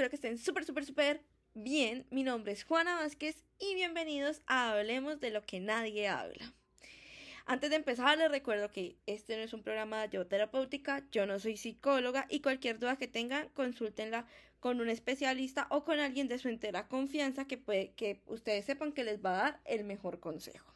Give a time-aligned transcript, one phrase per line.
[0.00, 1.20] espero que estén súper, súper, súper
[1.52, 2.06] bien.
[2.10, 6.54] Mi nombre es Juana Vázquez y bienvenidos a Hablemos de lo que nadie habla.
[7.44, 11.38] Antes de empezar, les recuerdo que este no es un programa de terapéutica, yo no
[11.38, 14.26] soy psicóloga y cualquier duda que tengan, consúltenla
[14.58, 18.92] con un especialista o con alguien de su entera confianza que, puede, que ustedes sepan
[18.92, 20.72] que les va a dar el mejor consejo.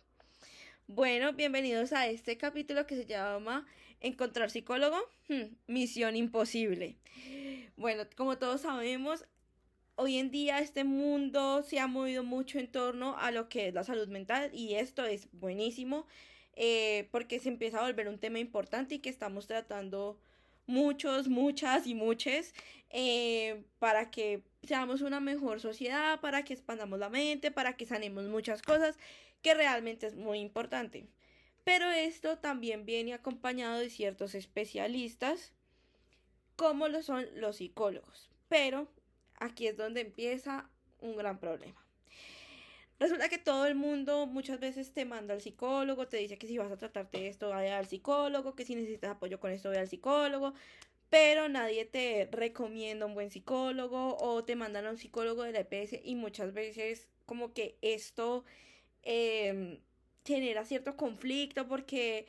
[0.87, 3.67] Bueno, bienvenidos a este capítulo que se llama
[4.01, 4.99] Encontrar psicólogo,
[5.31, 6.99] hmm, misión imposible.
[7.77, 9.25] Bueno, como todos sabemos,
[9.97, 13.75] hoy en día este mundo se ha movido mucho en torno a lo que es
[13.75, 16.07] la salud mental y esto es buenísimo
[16.55, 20.21] eh, porque se empieza a volver un tema importante y que estamos tratando
[20.67, 22.55] muchos, muchas y muchas
[22.91, 28.27] eh, para que seamos una mejor sociedad, para que expandamos la mente, para que sanemos
[28.29, 28.97] muchas cosas,
[29.43, 31.09] que realmente es muy importante.
[31.65, 35.53] Pero esto también viene acompañado de ciertos especialistas,
[36.57, 38.31] como lo son los psicólogos.
[38.49, 38.89] Pero
[39.39, 40.69] aquí es donde empieza
[41.01, 41.85] un gran problema.
[43.01, 46.59] Resulta que todo el mundo muchas veces te manda al psicólogo, te dice que si
[46.59, 49.89] vas a tratarte esto, vaya al psicólogo, que si necesitas apoyo con esto, vaya al
[49.89, 50.55] psicólogo,
[51.11, 55.61] pero nadie te recomienda un buen psicólogo o te mandan a un psicólogo de la
[55.61, 58.45] EPS y muchas veces como que esto
[59.03, 59.81] em,
[60.25, 62.27] genera cierto conflicto porque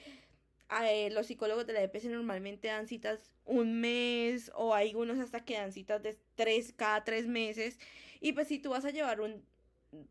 [0.70, 5.46] eh, los psicólogos de la EPS normalmente dan citas un mes o hay unos hasta
[5.46, 7.80] que dan citas de tres cada tres meses
[8.20, 9.46] y pues si tú vas a llevar un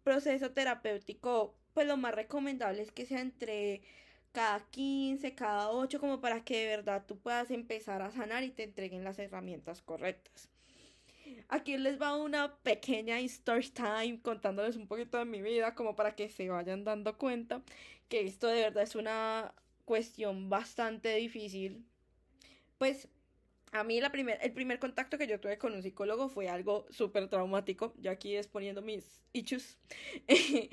[0.04, 3.82] proceso terapéutico pues lo más recomendable es que sea entre
[4.34, 8.50] cada 15, cada 8, como para que de verdad tú puedas empezar a sanar y
[8.50, 10.48] te entreguen las herramientas correctas.
[11.48, 16.16] Aquí les va una pequeña story time contándoles un poquito de mi vida, como para
[16.16, 17.62] que se vayan dando cuenta
[18.08, 21.84] que esto de verdad es una cuestión bastante difícil.
[22.78, 23.08] Pues
[23.72, 26.86] a mí la primer, el primer contacto que yo tuve con un psicólogo fue algo
[26.90, 27.92] súper traumático.
[27.98, 29.78] Yo aquí exponiendo mis issues.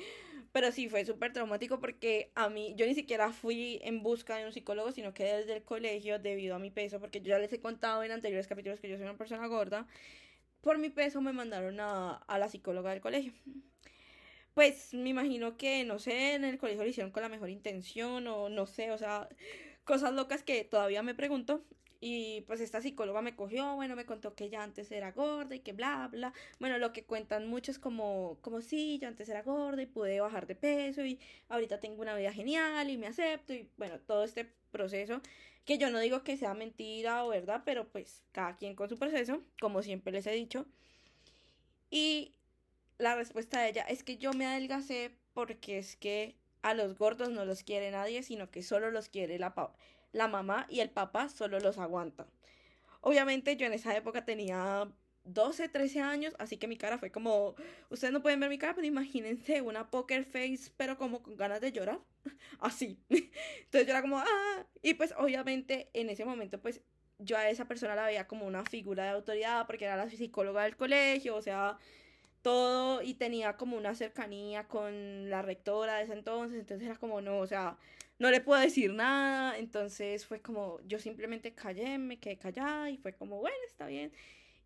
[0.51, 4.45] Pero sí, fue súper traumático porque a mí, yo ni siquiera fui en busca de
[4.45, 7.53] un psicólogo, sino que desde el colegio, debido a mi peso, porque yo ya les
[7.53, 9.87] he contado en anteriores capítulos que yo soy una persona gorda,
[10.59, 13.33] por mi peso me mandaron a, a la psicóloga del colegio.
[14.53, 18.27] Pues me imagino que, no sé, en el colegio lo hicieron con la mejor intención
[18.27, 19.29] o no sé, o sea,
[19.85, 21.63] cosas locas que todavía me pregunto.
[22.03, 25.59] Y pues esta psicóloga me cogió, bueno, me contó que ella antes era gorda y
[25.59, 26.33] que bla, bla.
[26.59, 30.47] Bueno, lo que cuentan muchos como, como sí, yo antes era gorda y pude bajar
[30.47, 34.51] de peso y ahorita tengo una vida genial y me acepto y bueno, todo este
[34.71, 35.21] proceso
[35.65, 38.97] que yo no digo que sea mentira o verdad, pero pues cada quien con su
[38.97, 40.65] proceso, como siempre les he dicho.
[41.91, 42.33] Y
[43.01, 47.31] la respuesta de ella es que yo me adelgacé porque es que a los gordos
[47.31, 49.53] no los quiere nadie, sino que solo los quiere la,
[50.11, 52.27] la mamá y el papá solo los aguanta.
[53.01, 54.87] Obviamente yo en esa época tenía
[55.23, 57.55] 12, 13 años, así que mi cara fue como,
[57.89, 61.59] ustedes no pueden ver mi cara, pero imagínense una poker face, pero como con ganas
[61.59, 61.99] de llorar,
[62.59, 62.99] así.
[63.09, 66.81] Entonces yo era como, ah, y pues obviamente en ese momento pues
[67.17, 70.63] yo a esa persona la veía como una figura de autoridad porque era la psicóloga
[70.63, 71.77] del colegio, o sea,
[72.41, 77.21] todo y tenía como una cercanía con la rectora de ese entonces, entonces era como,
[77.21, 77.77] no, o sea,
[78.19, 82.97] no le puedo decir nada, entonces fue como, yo simplemente callé, me quedé callada y
[82.97, 84.11] fue como, bueno, está bien.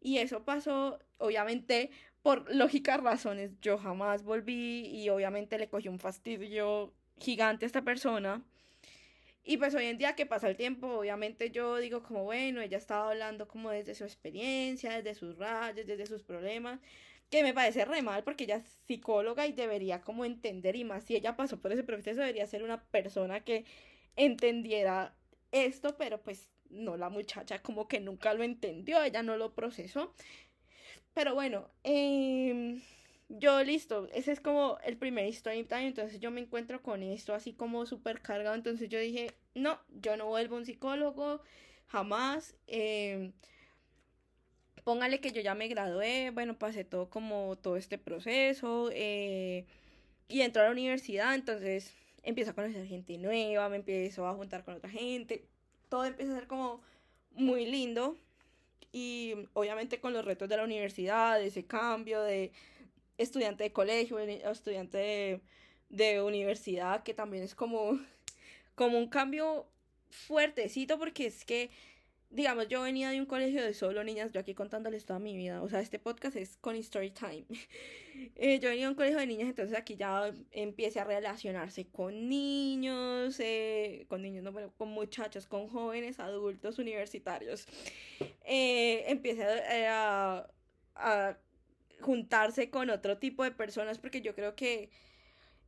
[0.01, 1.89] Y eso pasó, obviamente,
[2.21, 7.83] por lógicas razones, yo jamás volví y obviamente le cogí un fastidio gigante a esta
[7.83, 8.43] persona.
[9.43, 12.79] Y pues hoy en día que pasa el tiempo, obviamente yo digo como, bueno, ella
[12.79, 16.79] estaba hablando como desde su experiencia, desde sus rayos, desde sus problemas,
[17.35, 21.03] que me parece re mal porque ella es psicóloga y debería como entender y más
[21.03, 23.65] si ella pasó por ese proceso debería ser una persona que
[24.15, 25.13] entendiera
[25.51, 30.13] esto, pero pues no, la muchacha como que nunca lo entendió, ella no lo procesó.
[31.13, 32.79] Pero bueno, eh,
[33.29, 37.33] yo listo, ese es como el primer story time, entonces yo me encuentro con esto
[37.33, 41.41] así como súper cargado, entonces yo dije, no, yo no vuelvo a un psicólogo,
[41.87, 42.55] jamás.
[42.67, 43.33] Eh,
[44.85, 49.65] póngale que yo ya me gradué, bueno, pasé todo como todo este proceso eh,
[50.29, 51.91] y entró a la universidad, entonces
[52.23, 55.43] empiezo a conocer gente nueva, me empiezo a juntar con otra gente,
[55.89, 56.81] todo empieza a ser como
[57.31, 58.15] muy lindo
[58.91, 62.51] y obviamente con los retos de la universidad, ese cambio de
[63.17, 65.41] estudiante de colegio, estudiante de,
[65.89, 67.99] de universidad, que también es como,
[68.75, 69.65] como un cambio
[70.11, 71.71] fuertecito porque es que
[72.35, 75.61] digamos, yo venía de un colegio de solo niñas, yo aquí contándoles toda mi vida,
[75.61, 77.45] o sea, este podcast es con Story Time.
[78.37, 82.29] Eh, yo venía de un colegio de niñas, entonces aquí ya empiece a relacionarse con
[82.29, 87.67] niños, eh, con niños, no, bueno, con muchachos, con jóvenes, adultos, universitarios.
[88.45, 89.43] Eh, empiece
[89.89, 90.47] a,
[90.95, 91.37] a
[91.99, 94.89] juntarse con otro tipo de personas porque yo creo que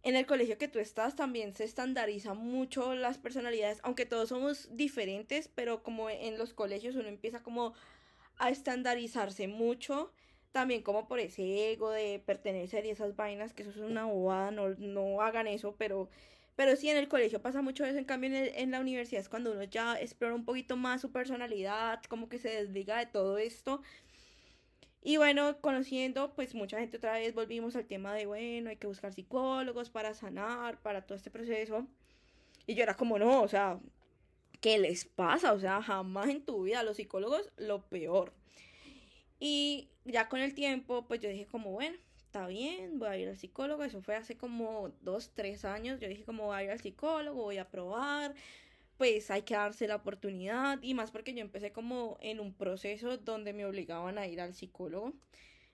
[0.07, 4.69] en el colegio que tú estás también se estandariza mucho las personalidades, aunque todos somos
[4.71, 7.73] diferentes, pero como en los colegios uno empieza como
[8.37, 10.13] a estandarizarse mucho,
[10.53, 14.49] también como por ese ego de pertenecer y esas vainas, que eso es una bobada,
[14.49, 16.07] no, no hagan eso, pero,
[16.55, 19.27] pero sí en el colegio pasa mucho eso, en cambio en, en la universidad es
[19.27, 23.37] cuando uno ya explora un poquito más su personalidad, como que se desliga de todo
[23.39, 23.81] esto
[25.07, 28.87] y bueno, conociendo, pues mucha gente otra vez volvimos al tema de, bueno, hay que
[28.87, 31.87] buscar psicólogos para sanar, para todo este proceso.
[32.65, 33.79] Y yo era como, no, o sea,
[34.59, 35.53] ¿qué les pasa?
[35.53, 38.33] O sea, jamás en tu vida los psicólogos, lo peor.
[39.39, 43.29] Y ya con el tiempo, pues yo dije como, bueno, está bien, voy a ir
[43.29, 43.85] al psicólogo.
[43.85, 46.01] Eso fue hace como dos, tres años.
[46.01, 48.35] Yo dije como, voy a ir al psicólogo, voy a probar
[48.97, 53.17] pues hay que darse la oportunidad y más porque yo empecé como en un proceso
[53.17, 55.13] donde me obligaban a ir al psicólogo.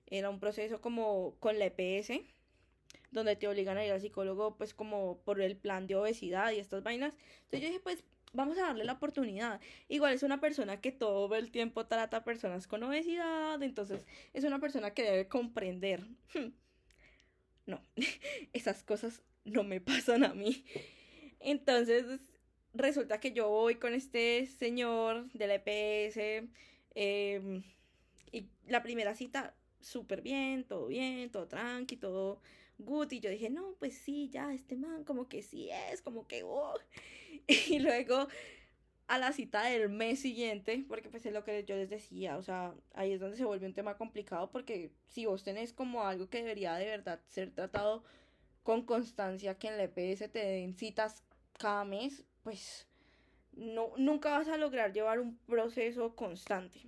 [0.08, 2.22] Era un proceso como con la EPS,
[3.12, 6.60] donde te obligan a ir al psicólogo pues como por el plan de obesidad y
[6.60, 7.14] estas vainas.
[7.46, 8.04] Entonces yo dije pues
[8.34, 9.62] vamos a darle la oportunidad.
[9.88, 14.44] Igual es una persona que todo el tiempo trata a personas con obesidad, entonces es
[14.44, 16.06] una persona que debe comprender.
[17.66, 17.82] No,
[18.52, 20.66] esas cosas no me pasan a mí.
[21.40, 22.33] Entonces
[22.74, 26.48] resulta que yo voy con este señor de la EPS
[26.96, 27.64] em,
[28.32, 32.42] y la primera cita súper bien, todo bien, todo tranqui, todo
[33.10, 36.44] y yo dije, no, pues sí, ya, este man como que sí es, como que,
[36.44, 36.74] oh.
[37.70, 38.28] Y luego
[39.08, 42.42] a la cita del mes siguiente, porque pues es lo que yo les decía, o
[42.42, 46.30] sea, ahí es donde se vuelve un tema complicado porque si vos tenés como algo
[46.30, 48.04] que debería de verdad ser tratado
[48.64, 51.24] con constancia, que en la EPS te den citas
[51.58, 52.88] cada mes, pues
[53.54, 56.82] no, nunca vas a lograr llevar un proceso constante.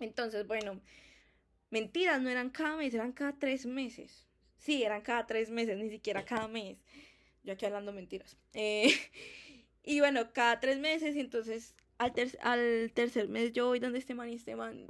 [0.00, 0.80] Entonces, bueno,
[1.70, 4.26] mentiras, no eran cada mes, eran cada tres meses.
[4.58, 6.78] Sí, eran cada tres meses, ni siquiera cada mes.
[7.44, 8.36] Yo aquí hablando mentiras.
[8.54, 8.92] Eh,
[9.82, 14.28] y bueno, cada tres meses, entonces al, al tercer mes yo voy donde este man
[14.28, 14.86] y este man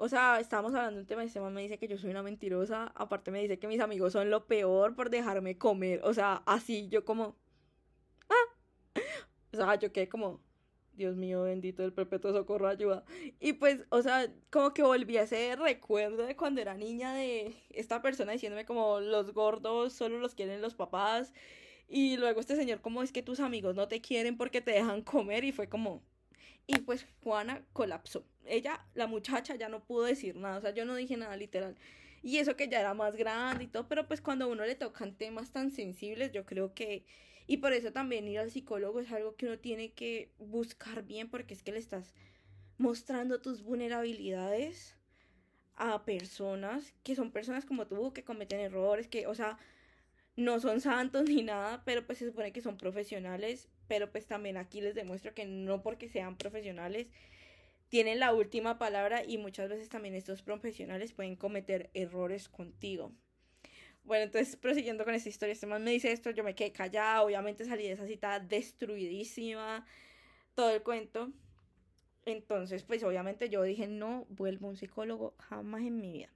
[0.00, 2.10] o sea, estábamos hablando de un tema y este man me dice que yo soy
[2.10, 2.92] una mentirosa.
[2.94, 6.00] Aparte me dice que mis amigos son lo peor por dejarme comer.
[6.04, 7.34] O sea, así yo como...
[9.58, 10.40] O sea, yo quedé como,
[10.94, 13.04] Dios mío, bendito el perpetuo socorro, ayuda.
[13.40, 17.54] Y pues, o sea, como que volví a ese recuerdo de cuando era niña de
[17.70, 21.32] esta persona diciéndome como los gordos solo los quieren los papás.
[21.88, 25.02] Y luego este señor como es que tus amigos no te quieren porque te dejan
[25.02, 26.02] comer y fue como...
[26.66, 28.26] Y pues Juana colapsó.
[28.44, 30.58] Ella, la muchacha, ya no pudo decir nada.
[30.58, 31.76] O sea, yo no dije nada literal.
[32.22, 33.88] Y eso que ya era más grande y todo.
[33.88, 37.06] Pero pues cuando a uno le tocan temas tan sensibles, yo creo que
[37.48, 41.28] y por eso también ir al psicólogo es algo que uno tiene que buscar bien
[41.28, 42.14] porque es que le estás
[42.76, 44.96] mostrando tus vulnerabilidades
[45.74, 49.58] a personas que son personas como tú, que cometen errores, que, o sea,
[50.36, 54.56] no son santos ni nada, pero pues se supone que son profesionales, pero pues también
[54.56, 57.08] aquí les demuestro que no porque sean profesionales
[57.88, 63.12] tienen la última palabra y muchas veces también estos profesionales pueden cometer errores contigo.
[64.08, 67.22] Bueno, entonces prosiguiendo con esta historia, este man me dice esto, yo me quedé callada,
[67.22, 69.84] obviamente salí de esa cita destruidísima,
[70.54, 71.30] todo el cuento.
[72.24, 76.30] Entonces, pues obviamente yo dije, no vuelvo a un psicólogo jamás en mi vida.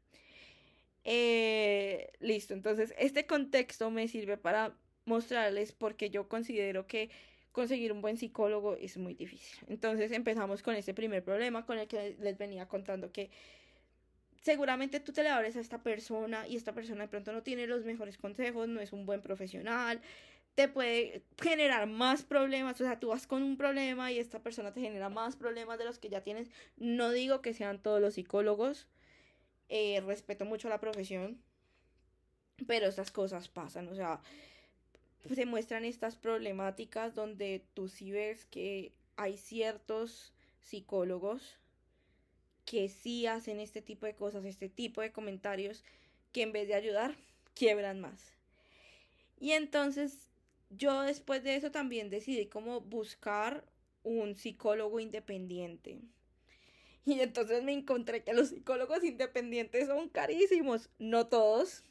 [1.04, 4.76] Eh, listo, entonces este contexto me sirve para
[5.06, 7.08] mostrarles porque yo considero que
[7.52, 9.64] conseguir un buen psicólogo es muy difícil.
[9.68, 13.30] Entonces empezamos con este primer problema con el que les venía contando que
[14.42, 17.66] seguramente tú te le abres a esta persona y esta persona de pronto no tiene
[17.66, 20.00] los mejores consejos, no es un buen profesional,
[20.54, 24.72] te puede generar más problemas, o sea, tú vas con un problema y esta persona
[24.72, 26.50] te genera más problemas de los que ya tienes.
[26.76, 28.86] No digo que sean todos los psicólogos,
[29.68, 31.40] eh, respeto mucho la profesión,
[32.66, 34.20] pero estas cosas pasan, o sea,
[35.32, 41.61] se muestran estas problemáticas donde tú sí ves que hay ciertos psicólogos
[42.64, 45.84] que sí hacen este tipo de cosas, este tipo de comentarios,
[46.32, 47.16] que en vez de ayudar,
[47.54, 48.32] quiebran más.
[49.38, 50.28] Y entonces
[50.70, 53.64] yo después de eso también decidí como buscar
[54.02, 56.00] un psicólogo independiente.
[57.04, 60.88] Y entonces me encontré que los psicólogos independientes son carísimos.
[61.00, 61.82] No todos,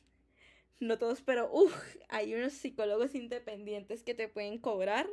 [0.79, 5.09] no todos, pero uff, hay unos psicólogos independientes que te pueden cobrar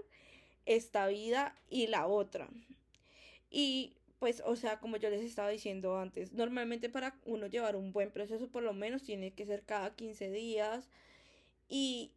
[0.66, 2.48] esta vida y la otra.
[3.50, 7.92] Y pues, o sea, como yo les estaba diciendo antes, normalmente para uno llevar un
[7.92, 10.90] buen proceso, por lo menos tiene que ser cada 15 días.
[11.68, 12.12] Y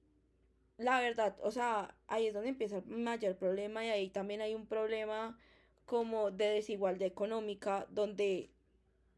[0.77, 4.55] la verdad, o sea, ahí es donde empieza el mayor problema y ahí también hay
[4.55, 5.37] un problema
[5.85, 8.49] como de desigualdad económica, donde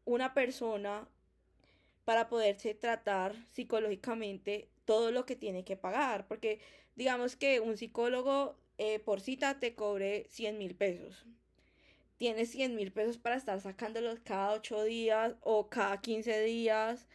[0.04, 1.08] una persona
[2.04, 6.26] para poderse tratar psicológicamente todo lo que tiene que pagar.
[6.28, 6.60] Porque
[6.96, 11.24] digamos que un psicólogo eh, por cita te cobre 100 mil pesos.
[12.24, 17.06] Tienes 100 mil pesos para estar sacándolos cada 8 días o cada 15 días.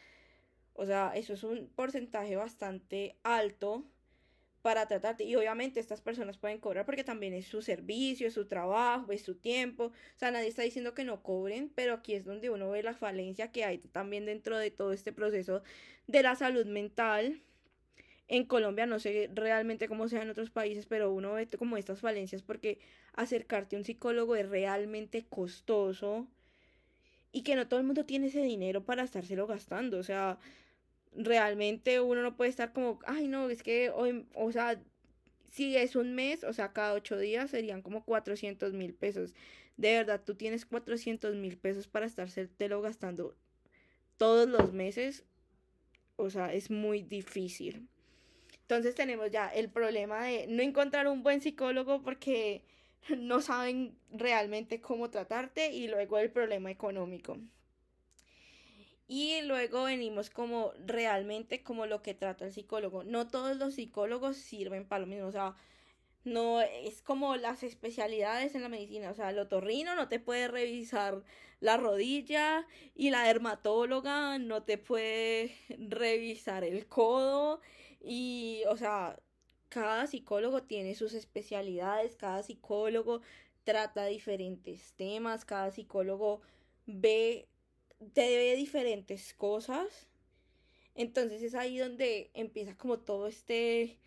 [0.73, 3.83] O sea, eso es un porcentaje bastante alto
[4.61, 5.23] para tratarte.
[5.23, 9.23] Y obviamente estas personas pueden cobrar porque también es su servicio, es su trabajo, es
[9.23, 9.85] su tiempo.
[9.85, 12.93] O sea, nadie está diciendo que no cobren, pero aquí es donde uno ve la
[12.93, 15.63] falencia que hay también dentro de todo este proceso
[16.05, 17.41] de la salud mental.
[18.29, 21.99] En Colombia no sé realmente cómo sea en otros países, pero uno ve como estas
[21.99, 22.79] falencias porque
[23.13, 26.27] acercarte a un psicólogo es realmente costoso
[27.31, 29.97] y que no todo el mundo tiene ese dinero para estárselo gastando.
[29.97, 30.37] O sea,
[31.15, 34.79] realmente uno no puede estar como, ay no, es que hoy, o sea,
[35.49, 39.33] si es un mes, o sea, cada ocho días serían como 400 mil pesos.
[39.77, 43.35] De verdad, tú tienes 400 mil pesos para estárselo gastando
[44.17, 45.23] todos los meses.
[46.15, 47.87] O sea, es muy difícil.
[48.69, 52.61] Entonces tenemos ya el problema de no encontrar un buen psicólogo porque
[53.17, 57.39] no saben realmente cómo tratarte y luego el problema económico.
[59.07, 63.03] Y luego venimos como realmente como lo que trata el psicólogo.
[63.03, 65.25] No todos los psicólogos sirven para lo mismo.
[65.25, 65.55] O sea,
[66.23, 69.09] no es como las especialidades en la medicina.
[69.09, 71.23] O sea, el otorrino no te puede revisar
[71.59, 77.61] la rodilla y la dermatóloga no te puede revisar el codo.
[78.01, 79.19] Y, o sea,
[79.69, 83.21] cada psicólogo tiene sus especialidades, cada psicólogo
[83.63, 86.41] trata diferentes temas, cada psicólogo
[86.85, 87.47] ve
[88.13, 90.07] te debe diferentes cosas.
[90.95, 93.99] Entonces es ahí donde empieza como todo este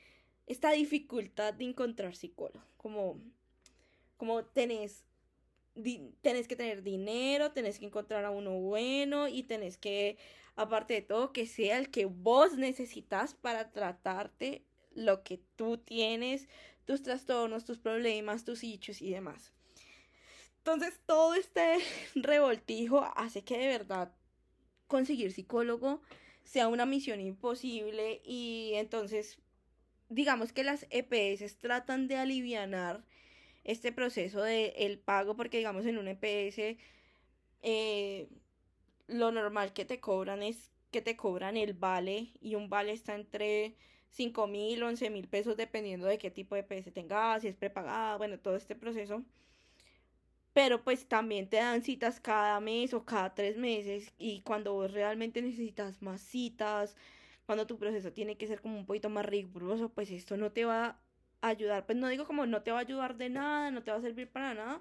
[0.46, 3.20] esta dificultad de encontrar psicólogo, como
[4.16, 5.04] como tenés
[6.20, 10.18] tenés que tener dinero, tenés que encontrar a uno bueno y tenés que
[10.54, 14.64] aparte de todo que sea el que vos necesitas para tratarte
[14.94, 16.48] lo que tú tienes,
[16.84, 19.52] tus trastornos, tus problemas, tus hechos y demás.
[20.58, 21.78] Entonces todo este
[22.14, 24.12] revoltijo hace que de verdad
[24.86, 26.02] conseguir psicólogo
[26.44, 29.38] sea una misión imposible y entonces
[30.10, 33.04] digamos que las EPS tratan de aliviar
[33.64, 36.78] este proceso de el pago porque digamos en un EPS
[37.62, 38.28] eh,
[39.06, 43.14] lo normal que te cobran es que te cobran el vale y un vale está
[43.14, 43.76] entre
[44.10, 48.16] 5 mil, 11 mil pesos dependiendo de qué tipo de EPS tengas, si es prepagada,
[48.18, 49.24] bueno, todo este proceso.
[50.52, 54.92] Pero pues también te dan citas cada mes o cada tres meses y cuando vos
[54.92, 56.94] realmente necesitas más citas,
[57.46, 60.64] cuando tu proceso tiene que ser como un poquito más riguroso, pues esto no te
[60.66, 61.00] va
[61.42, 63.98] ayudar, pues no digo como no te va a ayudar de nada, no te va
[63.98, 64.80] a servir para nada,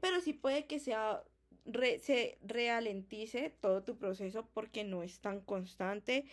[0.00, 1.22] pero sí puede que sea
[2.00, 6.24] se ralentice todo tu proceso porque no es tan constante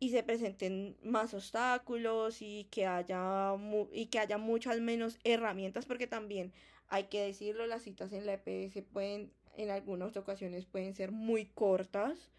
[0.00, 3.54] y se presenten más obstáculos y que haya
[3.92, 6.52] y que haya muchas menos herramientas porque también
[6.88, 11.46] hay que decirlo, las citas en la EPS pueden, en algunas ocasiones pueden ser muy
[11.46, 12.30] cortas.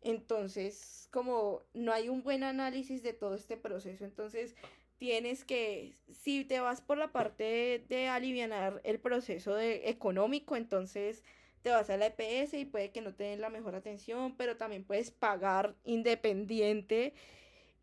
[0.00, 4.54] Entonces, como no hay un buen análisis de todo este proceso, entonces
[4.98, 11.24] tienes que, si te vas por la parte de, aliviar el proceso de, económico, entonces
[11.62, 14.56] te vas a la EPS y puede que no te den la mejor atención, pero
[14.56, 17.14] también puedes pagar independiente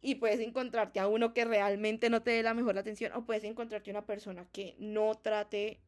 [0.01, 3.43] y puedes encontrarte a uno que realmente no te dé la mejor atención o puedes
[3.43, 5.79] encontrarte una persona que no trate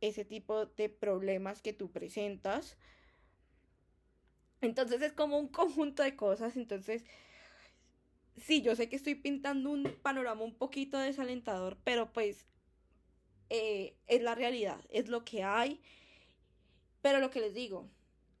[0.00, 2.76] ese tipo de problemas que tú presentas.
[4.60, 6.56] Entonces es como un conjunto de cosas.
[6.56, 7.04] Entonces,
[8.36, 12.46] sí, yo sé que estoy pintando un panorama un poquito desalentador, pero pues
[13.50, 15.80] eh, es la realidad, es lo que hay.
[17.02, 17.88] Pero lo que les digo,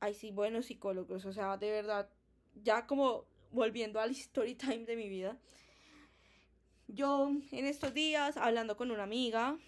[0.00, 2.08] hay sí buenos psicólogos, o sea, de verdad,
[2.54, 5.38] ya como volviendo al story time de mi vida.
[6.88, 9.58] Yo en estos días, hablando con una amiga,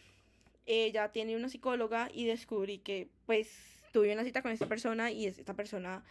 [0.66, 5.26] ella tiene una psicóloga y descubrí que pues tuve una cita con esta persona y
[5.26, 6.04] esta persona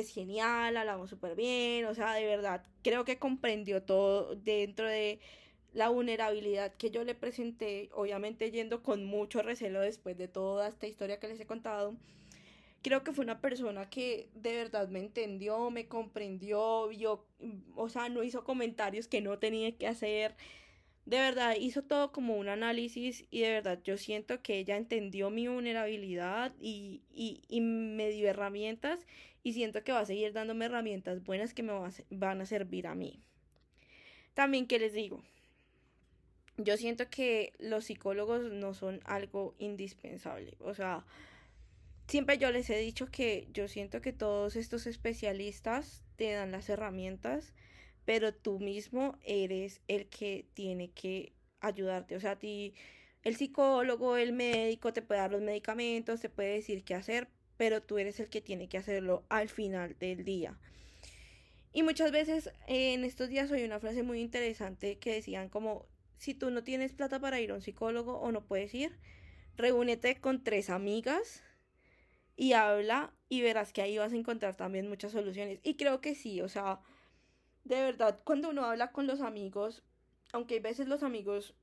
[0.00, 5.20] es genial, hablamos súper bien, o sea, de verdad, creo que comprendió todo dentro de
[5.72, 10.86] la vulnerabilidad que yo le presenté, obviamente yendo con mucho recelo después de toda esta
[10.86, 11.94] historia que les he contado
[12.82, 17.26] creo que fue una persona que de verdad me entendió, me comprendió, vio,
[17.74, 20.36] o sea, no hizo comentarios que no tenía que hacer.
[21.06, 25.30] De verdad, hizo todo como un análisis y de verdad yo siento que ella entendió
[25.30, 29.06] mi vulnerabilidad y, y, me dio herramientas
[29.48, 31.72] y siento que va a seguir dándome herramientas buenas que me
[32.10, 33.22] van a servir a mí.
[34.34, 35.22] También, ¿qué les digo?
[36.58, 40.58] Yo siento que los psicólogos no son algo indispensable.
[40.60, 41.06] O sea,
[42.08, 46.68] siempre yo les he dicho que yo siento que todos estos especialistas te dan las
[46.68, 47.54] herramientas,
[48.04, 52.16] pero tú mismo eres el que tiene que ayudarte.
[52.16, 52.74] O sea, a ti,
[53.22, 57.28] el psicólogo, el médico te puede dar los medicamentos, te puede decir qué hacer,
[57.58, 60.56] pero tú eres el que tiene que hacerlo al final del día.
[61.72, 65.84] Y muchas veces en estos días oí una frase muy interesante que decían como,
[66.16, 68.96] si tú no tienes plata para ir a un psicólogo o no puedes ir,
[69.56, 71.42] reúnete con tres amigas
[72.36, 75.60] y habla y verás que ahí vas a encontrar también muchas soluciones.
[75.62, 76.80] Y creo que sí, o sea,
[77.64, 79.82] de verdad, cuando uno habla con los amigos,
[80.32, 81.54] aunque hay veces los amigos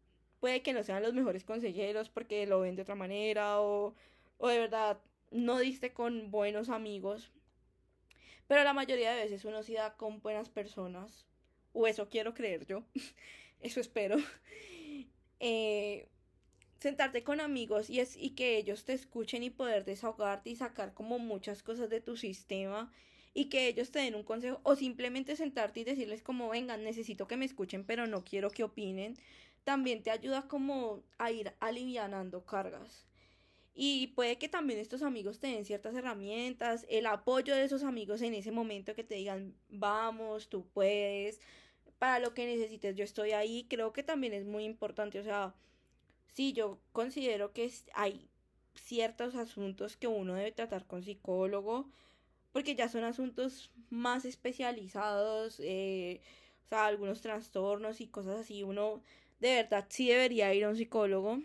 [0.41, 3.95] puede que no sean los mejores consejeros porque lo ven de otra manera o,
[4.37, 4.99] o de verdad
[5.35, 7.31] no diste con buenos amigos,
[8.47, 11.25] pero la mayoría de veces uno sí da con buenas personas,
[11.73, 12.83] o eso quiero creer yo,
[13.61, 14.17] eso espero.
[15.41, 16.07] Eh,
[16.79, 20.93] sentarte con amigos y, es, y que ellos te escuchen y poder desahogarte y sacar
[20.93, 22.91] como muchas cosas de tu sistema
[23.33, 27.27] y que ellos te den un consejo o simplemente sentarte y decirles como vengan, necesito
[27.27, 29.17] que me escuchen pero no quiero que opinen,
[29.65, 33.05] también te ayuda como a ir alivianando cargas.
[33.77, 38.21] Y puede que también estos amigos te den ciertas herramientas, el apoyo de esos amigos
[38.21, 41.41] en ese momento que te digan, vamos, tú puedes,
[41.99, 45.53] para lo que necesites, yo estoy ahí, creo que también es muy importante, o sea,
[46.33, 48.29] sí, yo considero que hay
[48.75, 51.89] ciertos asuntos que uno debe tratar con psicólogo,
[52.53, 56.21] porque ya son asuntos más especializados, eh,
[56.65, 59.01] o sea, algunos trastornos y cosas así, uno
[59.41, 61.41] de verdad sí debería ir a un psicólogo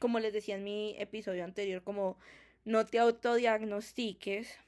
[0.00, 2.16] como les decía en mi episodio anterior, como
[2.64, 4.58] no te autodiagnostiques,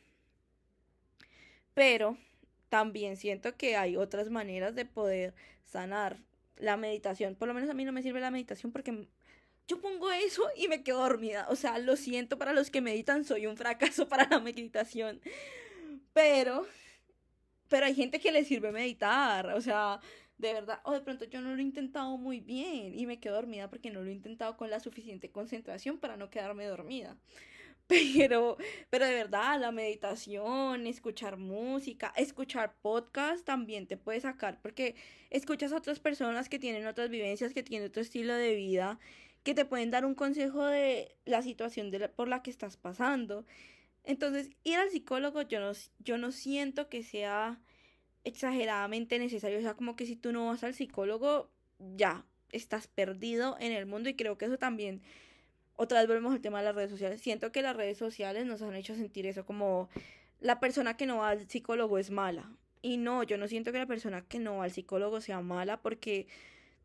[1.75, 2.17] pero
[2.69, 5.35] también siento que hay otras maneras de poder
[5.65, 6.19] sanar
[6.57, 7.35] la meditación.
[7.35, 9.09] Por lo menos a mí no me sirve la meditación porque
[9.67, 11.47] yo pongo eso y me quedo dormida.
[11.49, 15.21] O sea, lo siento para los que meditan, soy un fracaso para la meditación.
[16.13, 16.67] Pero,
[17.69, 19.54] pero hay gente que le sirve meditar.
[19.54, 20.00] O sea,
[20.41, 23.35] de verdad, o de pronto yo no lo he intentado muy bien y me quedo
[23.35, 27.17] dormida porque no lo he intentado con la suficiente concentración para no quedarme dormida.
[27.91, 28.57] Pero,
[28.89, 34.95] pero de verdad, la meditación, escuchar música, escuchar podcast también te puede sacar porque
[35.31, 39.00] escuchas a otras personas que tienen otras vivencias, que tienen otro estilo de vida,
[39.43, 43.45] que te pueden dar un consejo de la situación de por la que estás pasando.
[44.05, 47.61] Entonces, ir al psicólogo yo no, yo no siento que sea
[48.25, 49.59] exageradamente necesario.
[49.59, 51.50] O sea, como que si tú no vas al psicólogo,
[51.97, 54.09] ya estás perdido en el mundo.
[54.09, 55.02] Y creo que eso también,
[55.76, 57.21] otra vez volvemos al tema de las redes sociales.
[57.21, 59.89] Siento que las redes sociales nos han hecho sentir eso como
[60.41, 62.50] la persona que no va al psicólogo es mala.
[62.83, 65.83] Y no, yo no siento que la persona que no va al psicólogo sea mala
[65.83, 66.26] porque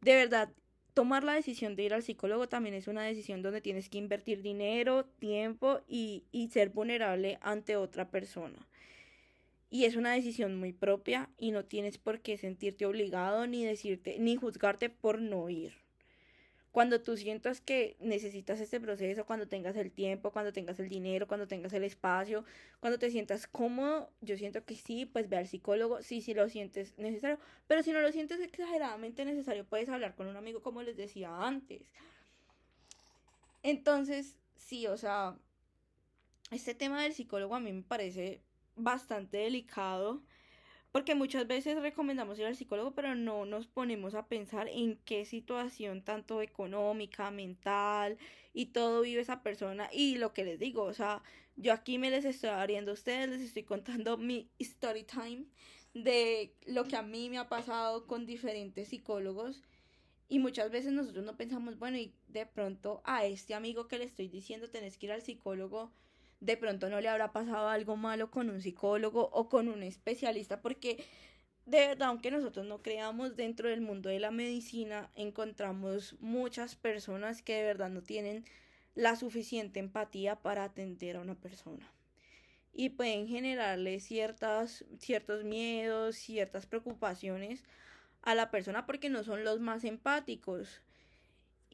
[0.02, 0.50] de verdad
[0.94, 4.42] tomar la decisión de ir al psicólogo también es una decisión donde tienes que invertir
[4.42, 8.68] dinero, tiempo y, y ser vulnerable ante otra persona
[9.70, 14.18] y es una decisión muy propia y no tienes por qué sentirte obligado ni decirte
[14.20, 15.74] ni juzgarte por no ir.
[16.72, 21.26] Cuando tú sientas que necesitas este proceso, cuando tengas el tiempo, cuando tengas el dinero,
[21.26, 22.44] cuando tengas el espacio,
[22.82, 26.50] cuando te sientas cómodo, yo siento que sí, pues ve al psicólogo, sí, sí lo
[26.50, 30.84] sientes necesario, pero si no lo sientes exageradamente necesario, puedes hablar con un amigo como
[30.84, 31.90] les decía antes.
[33.64, 35.38] Entonces, sí, o sea,
[36.52, 38.42] este tema del psicólogo a mí me parece
[38.76, 40.22] bastante delicado
[40.96, 45.26] porque muchas veces recomendamos ir al psicólogo, pero no nos ponemos a pensar en qué
[45.26, 48.18] situación tanto económica, mental
[48.54, 49.90] y todo vive esa persona.
[49.92, 51.22] Y lo que les digo, o sea,
[51.58, 55.44] yo aquí me les estoy abriendo a ustedes, les estoy contando mi story time
[55.94, 59.64] de lo que a mí me ha pasado con diferentes psicólogos.
[60.30, 64.06] Y muchas veces nosotros no pensamos, bueno, y de pronto a este amigo que le
[64.06, 65.92] estoy diciendo tenés que ir al psicólogo,
[66.40, 70.62] de pronto no le habrá pasado algo malo con un psicólogo o con un especialista,
[70.62, 71.04] porque
[71.66, 77.42] de verdad, aunque nosotros no creamos dentro del mundo de la medicina, encontramos muchas personas
[77.42, 78.46] que de verdad no tienen
[78.94, 81.92] la suficiente empatía para atender a una persona.
[82.72, 87.64] Y pueden generarle ciertas, ciertos miedos, ciertas preocupaciones
[88.22, 90.82] a la persona porque no son los más empáticos.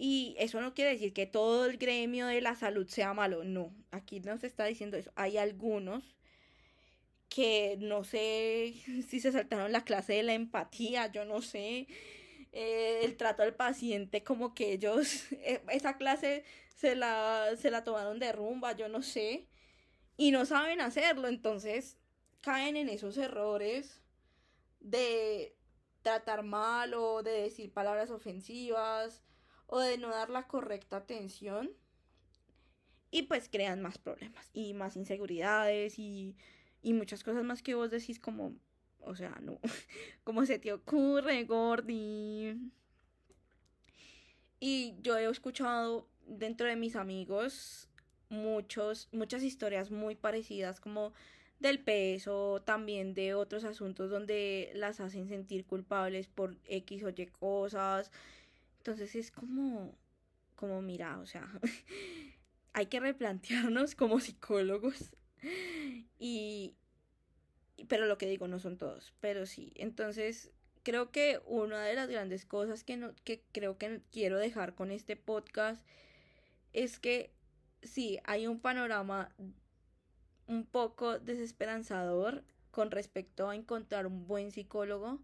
[0.03, 3.71] Y eso no quiere decir que todo el gremio de la salud sea malo, no,
[3.91, 5.11] aquí no se está diciendo eso.
[5.15, 6.17] Hay algunos
[7.29, 8.73] que no sé
[9.07, 11.85] si se saltaron la clase de la empatía, yo no sé,
[12.51, 17.83] eh, el trato al paciente, como que ellos, eh, esa clase se la, se la
[17.83, 19.49] tomaron de rumba, yo no sé,
[20.17, 21.99] y no saben hacerlo, entonces
[22.41, 24.01] caen en esos errores
[24.79, 25.55] de
[26.01, 29.21] tratar mal o de decir palabras ofensivas
[29.71, 31.71] o de no dar la correcta atención.
[33.11, 36.35] y pues crean más problemas y más inseguridades y,
[36.81, 38.55] y muchas cosas más que vos decís como,
[39.01, 39.59] o sea, no,
[40.23, 42.55] ¿cómo se te ocurre, Gordy?
[44.59, 47.89] Y yo he escuchado dentro de mis amigos
[48.29, 51.13] muchos, muchas historias muy parecidas como
[51.59, 57.27] del peso, también de otros asuntos donde las hacen sentir culpables por X o Y
[57.27, 58.11] cosas.
[58.81, 59.95] Entonces es como,
[60.55, 61.47] como mira, o sea,
[62.73, 65.15] hay que replantearnos como psicólogos.
[66.17, 66.73] Y,
[67.87, 69.71] pero lo que digo no son todos, pero sí.
[69.75, 74.73] Entonces, creo que una de las grandes cosas que, no, que creo que quiero dejar
[74.73, 75.85] con este podcast
[76.73, 77.31] es que
[77.83, 79.29] sí, hay un panorama
[80.47, 85.19] un poco desesperanzador con respecto a encontrar un buen psicólogo,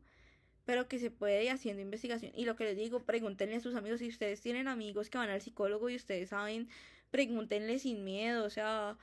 [0.67, 2.33] pero que se puede ir haciendo investigación.
[2.35, 5.29] Y lo que les digo, pregúntenle a sus amigos si ustedes tienen amigos que van
[5.29, 6.67] al psicólogo y ustedes saben,
[7.09, 8.97] pregúntenle sin miedo, o sea,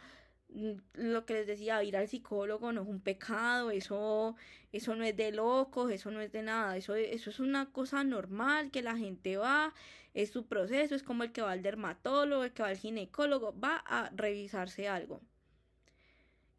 [0.50, 4.36] mm, lo que les decía, ir al psicólogo no es un pecado, eso,
[4.72, 8.04] eso no es de locos, eso no es de nada, eso, eso es una cosa
[8.04, 9.72] normal que la gente va,
[10.12, 13.58] es su proceso, es como el que va al dermatólogo, el que va al ginecólogo,
[13.58, 15.22] va a revisarse algo.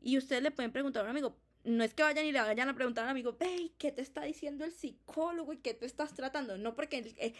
[0.02, 2.70] Y ustedes le pueden preguntar a un amigo, no es que vayan y le vayan
[2.70, 5.86] a preguntar a un amigo, hey, ¿qué te está diciendo el psicólogo y qué tú
[5.86, 6.58] estás tratando?
[6.58, 7.34] No, porque eh,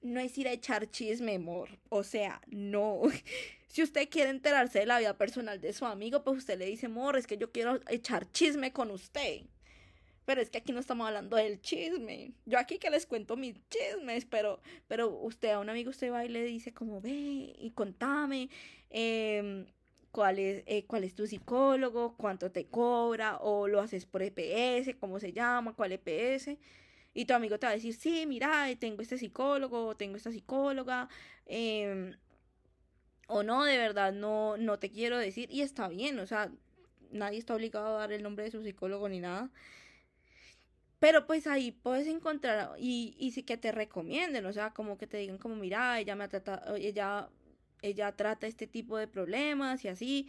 [0.00, 1.68] no es ir a echar chisme, amor.
[1.88, 3.02] O sea, no.
[3.66, 6.86] si usted quiere enterarse de la vida personal de su amigo, pues usted le dice,
[6.86, 9.42] amor, es que yo quiero echar chisme con usted.
[10.24, 12.32] Pero es que aquí no estamos hablando del chisme.
[12.46, 16.24] Yo aquí que les cuento mis chismes, pero, pero usted a un amigo usted va
[16.24, 17.10] y le dice como, ve
[17.58, 18.48] y contame.
[18.90, 19.66] Eh,
[20.12, 24.96] cuál es, eh, cuál es tu psicólogo, cuánto te cobra, o lo haces por EPS,
[25.00, 26.58] cómo se llama, cuál EPS.
[27.14, 31.08] Y tu amigo te va a decir, sí, mira, tengo este psicólogo, tengo esta psicóloga,
[31.46, 32.16] em,
[33.28, 36.52] o no, de verdad, no, no te quiero decir, y está bien, o sea,
[37.10, 39.50] nadie está obligado a dar el nombre de su psicólogo ni nada.
[40.98, 45.06] Pero pues ahí puedes encontrar y, y sí que te recomienden, o sea, como que
[45.06, 47.28] te digan como, mira, ella me ha tratado, ella
[47.82, 50.28] ella trata este tipo de problemas y así.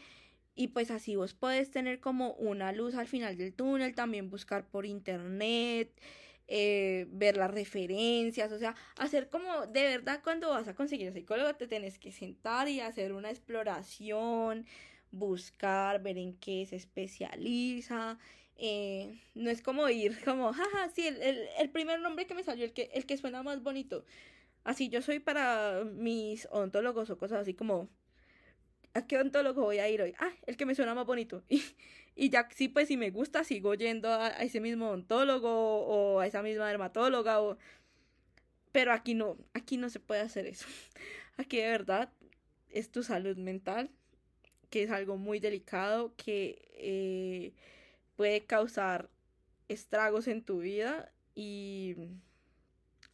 [0.55, 4.67] Y pues así vos puedes tener como una luz al final del túnel, también buscar
[4.67, 5.89] por internet,
[6.47, 11.15] eh, ver las referencias, o sea, hacer como de verdad cuando vas a conseguir un
[11.15, 14.65] psicólogo te tienes que sentar y hacer una exploración,
[15.11, 18.19] buscar, ver en qué se especializa.
[18.57, 22.43] Eh, no es como ir como, jaja, sí, el, el, el primer nombre que me
[22.43, 24.05] salió, el que, el que suena más bonito.
[24.63, 27.89] Así yo soy para mis odontólogos o cosas así como,
[28.93, 30.13] ¿a qué odontólogo voy a ir hoy?
[30.19, 31.43] Ah, el que me suena más bonito.
[31.49, 31.63] Y,
[32.15, 36.27] y ya sí, pues si me gusta, sigo yendo a, ese mismo odontólogo o a
[36.27, 37.41] esa misma dermatóloga.
[37.41, 37.57] O...
[38.71, 40.67] Pero aquí no, aquí no se puede hacer eso.
[41.37, 42.11] Aquí de verdad
[42.69, 43.89] es tu salud mental,
[44.69, 47.53] que es algo muy delicado, que eh,
[48.15, 49.09] puede causar
[49.67, 51.95] estragos en tu vida y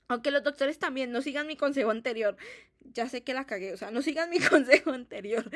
[0.09, 2.35] aunque los doctores también no sigan mi consejo anterior.
[2.81, 5.49] Ya sé que la cagué, o sea, no sigan mi consejo anterior.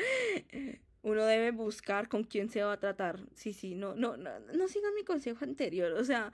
[1.02, 3.20] Uno debe buscar con quién se va a tratar.
[3.34, 5.92] Sí, sí, no, no, no, no sigan mi consejo anterior.
[5.92, 6.32] O sea,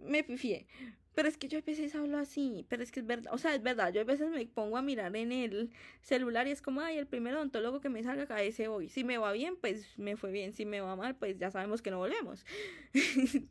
[0.00, 0.66] me pifié.
[1.14, 3.54] Pero es que yo a veces hablo así, pero es que es verdad, o sea,
[3.54, 5.70] es verdad, yo a veces me pongo a mirar en el
[6.00, 8.88] celular y es como, ay, el primer odontólogo que me salga acá ese hoy.
[8.88, 11.82] Si me va bien, pues me fue bien, si me va mal, pues ya sabemos
[11.82, 12.46] que no volvemos.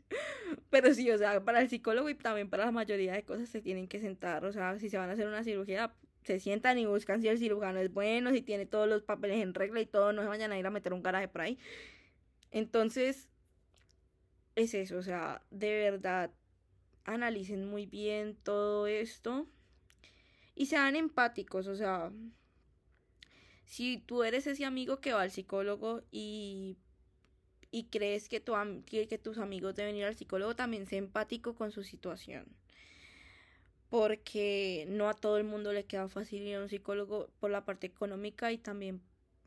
[0.72, 3.62] pero sí, o sea, para el psicólogo y también para la mayoría de cosas se
[3.62, 5.94] tienen que sentar, o sea, si se van a hacer una cirugía,
[6.24, 9.54] se sientan y buscan si el cirujano es bueno, si tiene todos los papeles en
[9.54, 11.60] regla y todo, no se vayan a ir a meter un garaje por ahí.
[12.52, 13.30] Entonces,
[14.56, 16.32] es eso, o sea, de verdad
[17.06, 19.48] analicen muy bien todo esto
[20.56, 22.12] y sean empáticos, o sea,
[23.66, 26.78] si tú eres ese amigo que va al psicólogo y,
[27.72, 28.54] y crees que, tu,
[28.86, 32.46] que, tus amigos deben ir al psicólogo, también sé empático con su situación.
[33.90, 37.64] Porque no a todo el mundo le queda fácil ir a un psicólogo por la
[37.64, 39.02] parte económica y también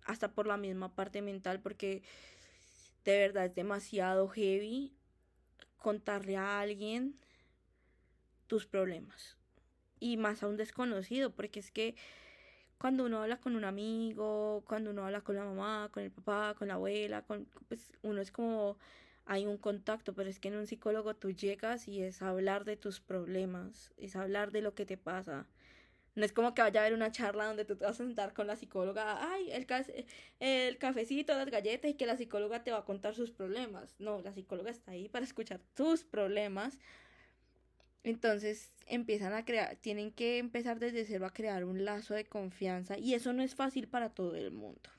[0.04, 2.02] hasta por la misma parte mental, porque
[3.04, 4.94] de verdad es demasiado heavy
[5.76, 7.14] contarle a alguien
[8.46, 9.36] tus problemas.
[10.00, 11.94] Y más a un desconocido, porque es que
[12.78, 16.54] cuando uno habla con un amigo, cuando uno habla con la mamá, con el papá,
[16.58, 18.76] con la abuela, con, pues uno es como
[19.26, 22.76] hay un contacto, pero es que en un psicólogo tú llegas y es hablar de
[22.76, 25.46] tus problemas, es hablar de lo que te pasa.
[26.14, 28.34] No es como que vaya a haber una charla donde tú te vas a sentar
[28.34, 29.66] con la psicóloga, ay, el,
[30.38, 33.96] el cafecito, las galletas y que la psicóloga te va a contar sus problemas.
[33.98, 36.78] No, la psicóloga está ahí para escuchar tus problemas
[38.04, 42.98] entonces empiezan a crear, tienen que empezar desde cero a crear un lazo de confianza
[42.98, 44.90] y eso no es fácil para todo el mundo.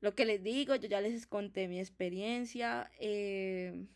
[0.00, 2.90] lo que les digo, yo ya les conté mi experiencia.
[2.98, 3.86] Eh,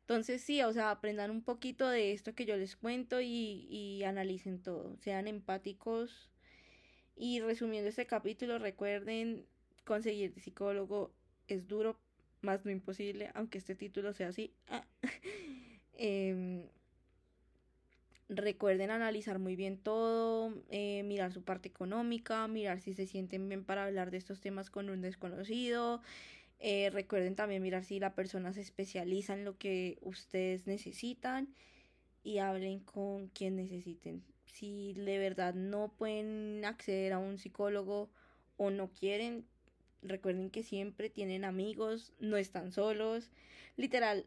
[0.00, 4.04] entonces sí, o sea, aprendan un poquito de esto que yo les cuento y, y
[4.04, 6.30] analicen todo, sean empáticos.
[7.16, 9.46] Y resumiendo este capítulo, recuerden,
[9.84, 11.12] conseguir psicólogo
[11.48, 11.98] es duro,
[12.42, 14.52] más no imposible, aunque este título sea así.
[15.94, 16.68] eh,
[18.28, 23.64] recuerden analizar muy bien todo, eh, mirar su parte económica, mirar si se sienten bien
[23.64, 26.02] para hablar de estos temas con un desconocido.
[26.58, 31.54] Eh, recuerden también mirar si la persona se especializa en lo que ustedes necesitan
[32.24, 34.24] y hablen con quien necesiten.
[34.46, 38.10] Si de verdad no pueden acceder a un psicólogo
[38.56, 39.46] o no quieren,
[40.02, 43.30] recuerden que siempre tienen amigos, no están solos.
[43.76, 44.26] Literal,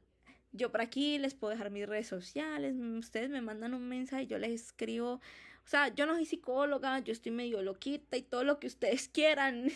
[0.52, 4.38] yo por aquí les puedo dejar mis redes sociales, ustedes me mandan un mensaje yo
[4.38, 5.22] les escribo.
[5.66, 9.08] O sea, yo no soy psicóloga, yo estoy medio loquita y todo lo que ustedes
[9.14, 9.72] quieran.